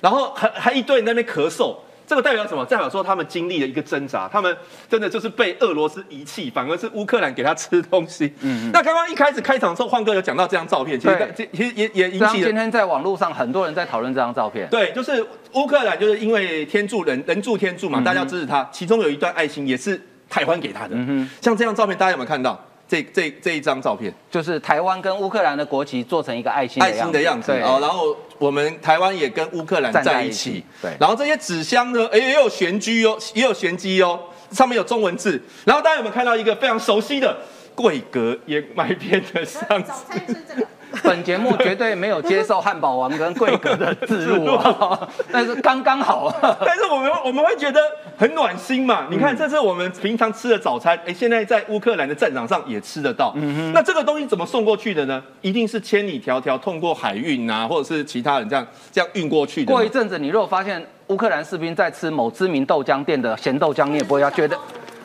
[0.00, 1.76] 然后还还一堆人在那边咳嗽，
[2.06, 2.64] 这个代表什么？
[2.64, 4.56] 代表说他们经历了一个挣扎，他们
[4.88, 8.32] 真的就是被俄罗斯遗弃，反而是乌克兰给他吃东西。
[8.40, 12.46] 嗯，那刚刚一开始开场的时候，焕哥有讲到这张照片，其实对其实也也引起了。
[12.46, 18.66] 今天在网络上很多人在讨论这张照片，对，就是乌克兰，就是因为天助人，人助天助嘛，大家支持他。
[18.72, 20.96] 其中有一段爱心也是台湾给他的。
[21.40, 22.58] 像这张照片，大家有没有看到？
[22.88, 34.20] 这这这一张照片，就是台湾跟乌克兰的国旗做成一个爱心爱心的样子对哦，然后我们台湾也跟乌克兰在一起起，对然后这些纸箱呢，哎也有玄机哦，也有玄机哦，
[34.52, 37.36] 上面有中文字，然后大家有没有看到一个非常熟悉的
[37.74, 39.92] 桂格燕麦片的箱子？
[40.08, 40.68] 餐吃这个。
[41.02, 46.32] 本节目绝对没有接受汉堡王跟贵格的自入啊， 但是刚刚好。
[46.60, 47.80] 但是我们我们会觉得
[48.16, 49.06] 很暖心嘛？
[49.10, 53.34] 你看，这是我们平常吃的早餐，哎，现在在乌克兰的战场上也吃得到。
[53.72, 55.22] 那这个东西怎么送过去的呢？
[55.40, 59.72] 一定是千里迢迢通过海运啊，或者是其他人这样这样运过去的。
[59.72, 64.56] 过一阵子，你如果发现乌克兰士兵在吃某知名豆浆店的咸豆浆，你也不会要觉得，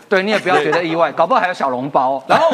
[0.10, 2.24] 对，你也不要觉得意外， 搞不好还有小笼包。
[2.28, 2.50] 然后，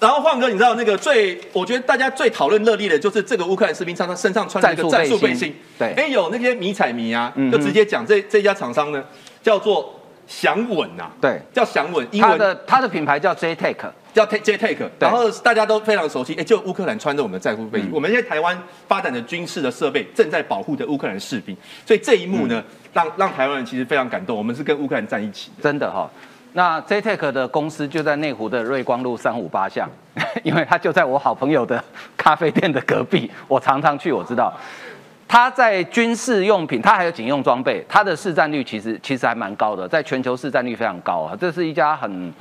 [0.00, 5.54] 然后焕哥，你知道那个最，我觉得大家最讨论热烈的就是这个乌克兰士兵上他身上穿的一个战战术背心。
[5.78, 5.92] 对。
[5.92, 9.04] 哎，有那些迷彩迷啊，就直接讲这这家厂商呢
[9.42, 9.94] 叫做
[10.26, 25.62] 祥稳呐，对，叫祥稳，英它文的它的品牌叫叫 Take 叫 J Take，然后大家都非常熟悉，哎，就乌克兰穿着我们的战术背心，我们现在台湾发展的军事的设备正在保护着乌克兰士兵，所以这一幕呢，让让台湾人其实非常感动，我们是跟乌克兰站一起的。
[25.62, 26.10] 真的哈、
[26.52, 29.88] 那 JTEC 的公司就在内湖的瑞光路三五八巷，
[30.42, 31.82] 因为它就在我好朋友的
[32.16, 34.52] 咖啡店的隔壁，我常常去，我知道。
[35.28, 41.36] 它在军事用品，它还有警用装备，它的市占率其实其实还蛮高的，在全球市占率非常高啊。
[41.40, 42.34] 这是一家很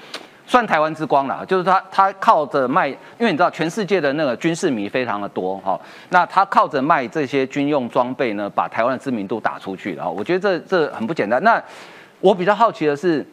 [0.47, 5.80] 算台湾之光啦，就是它它靠着卖，因为你知道全世界的那个军事迷非常的多哈，
[6.10, 10.10] 那它靠着卖这些军用装备呢，把台湾的知名度打出去了。
[10.10, 11.43] 我觉得这这很不简单。
[11.43, 11.62] 那
[12.20, 13.24] 我比较好奇的是，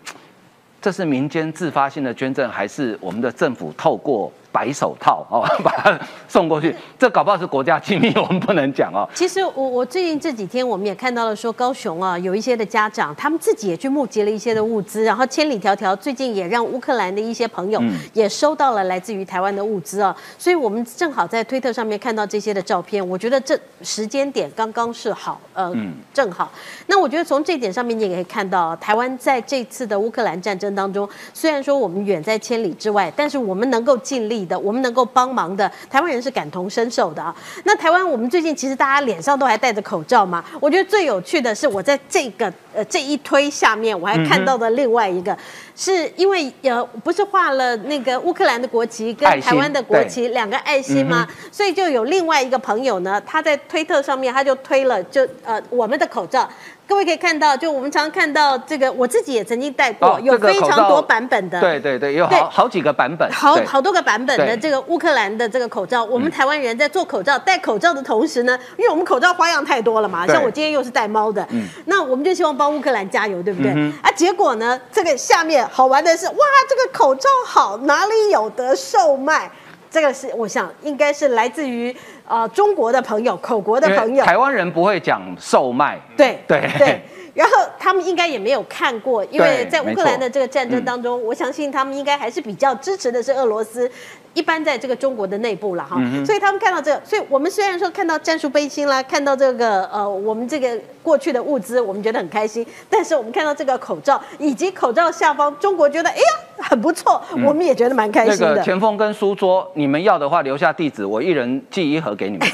[0.87, 6.75] 这是民间自发性的捐赠，还是我们的政府透过白手套哦 把它送过去？
[6.99, 9.07] 这搞不好是国家机密，我们不能讲哦。
[9.13, 17.83] 其实我我最近这几天我们也看到了，说高雄啊有一些的家长，他们自己也去募集了一些的物资，然后千里迢迢，最近也让乌克兰的一些朋友
[18.15, 25.71] 也收到了来自于台湾的物资啊，所以我们正好在推特上面看到这些的照片，我觉得这时间点刚刚是好，呃，
[26.15, 26.51] 正好。
[26.87, 37.35] 那我觉得从这点上面，你也可以看到，台湾在这次的乌克兰战争当中，虽然说我们远在千里之外，但是我们能够尽力的，我们能够帮忙的，台湾人是感同身受的啊。
[37.65, 45.37] 那台湾我们最近其实大家脸上都还戴着口罩嘛，我觉得最有趣的是我在这个呃这一推下面，我还看到的另外一个。
[45.79, 51.29] 是因为呃不是画了那个乌克兰的国旗跟台湾的国旗两个爱心吗？
[51.53, 56.49] 所以就有另外一个朋友呢，他在推特上面他就推了就呃我们的口罩。
[56.89, 61.61] 各位可以看到，就我们常常看到这个，我自己也曾经戴过，哦有非常多版本的。
[61.61, 71.47] 对对对，有好好几个版本，好好多个版本的这个乌克兰的这个口罩，我们台湾人在做口罩、戴口罩的同时呢，因为我们口罩花样太多了嘛，像我今天又是戴猫的，
[71.87, 73.73] 那我们就希望帮乌克兰加油，对不对？
[74.03, 76.35] 啊，结果呢，这个下面好玩的是，哇，
[76.69, 79.51] 这个口罩好，哪里有得售卖？
[79.97, 81.95] 这个是我想应该是来自于
[82.29, 87.01] 呃中国的朋友、口国的朋友，台湾人不会讲售卖，对对对。
[87.33, 93.91] 然后他们应该也没有看过，因为在乌克兰的这个战争当中，我相信他们应该还是比较支持的是俄罗斯。
[94.37, 106.23] 一般在这个中国的内部了哈，所以他们看到这个，所以我们虽然说看到战术背心啦，看到这个呃我们这个过去的物资，我们觉得很开心，但是我们看到这个口罩以及口罩下方，中国觉得哎呀
[106.59, 108.57] 很不错，我们也觉得蛮开心的。
[108.57, 112.47] 个前锋跟书桌，你们要的话留下地址，我一人寄一盒给你们。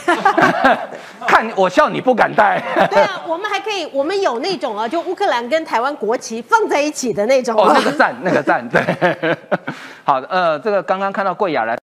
[1.26, 2.62] 看我笑你不敢戴。
[2.91, 9.37] 对啊，我们还可以，我们有那种啊，就乌克兰跟台湾国旗放在一起的那种哦，啊那个赞，那个赞，对。
[10.05, 11.82] 好，呃，这个刚刚看到贵雅来。